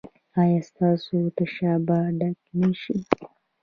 [0.41, 2.95] ایا ستاسو تشه به ډکه نه شي؟